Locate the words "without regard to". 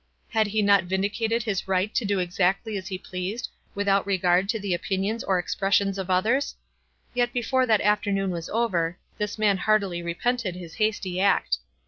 3.75-4.59